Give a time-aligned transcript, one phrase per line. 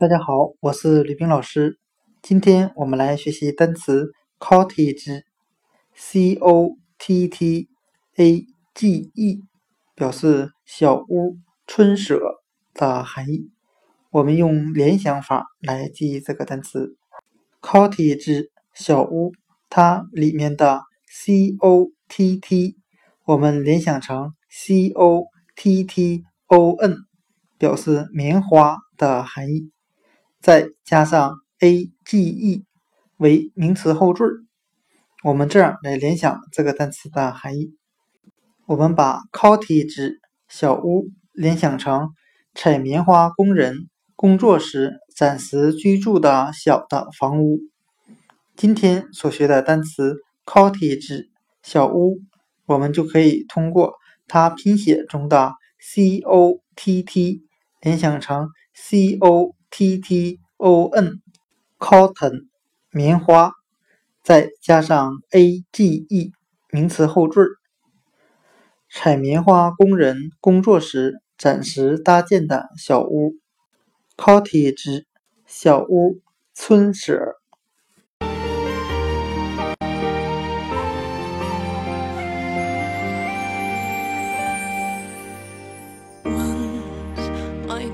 [0.00, 1.78] 大家好，我是吕冰老师。
[2.22, 7.68] 今天我们来学习单词 cottage，c o t t
[8.16, 9.42] a g e，
[9.94, 11.36] 表示小屋、
[11.66, 12.18] 村舍
[12.72, 13.50] 的含义。
[14.10, 16.96] 我们用联想法来记忆这个单词
[17.60, 19.32] cottage 小屋，
[19.68, 20.80] 它里面的
[21.10, 22.78] c o t t，
[23.26, 26.96] 我们联想成 c o t t o n，
[27.58, 29.70] 表示棉花的含义。
[30.40, 32.64] 再加上 a g e
[33.18, 34.24] 为名词后缀，
[35.22, 37.74] 我们这样来联想这个单词的含义。
[38.64, 40.14] 我们把 cottage
[40.48, 42.08] 小屋联想成
[42.54, 47.58] 采棉花工人工作时暂时居住的小的房屋。
[48.56, 50.16] 今天所学的单词
[50.46, 51.26] cottage
[51.62, 52.18] 小屋，
[52.64, 53.92] 我们就可以通过
[54.26, 57.42] 它拼写中的 c o t t
[57.82, 59.54] 联想成 c o。
[59.70, 61.20] T t o n
[61.78, 62.46] cotton
[62.90, 63.52] 棉花，
[64.22, 66.32] 再加上 a g e
[66.70, 67.40] 名词后缀，
[68.90, 73.34] 采棉花工人工作时暂时搭建的小屋
[74.16, 75.04] ，cottage
[75.46, 76.20] 小屋
[76.52, 77.39] 村舍。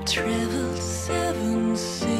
[0.07, 2.16] traveled seven seas.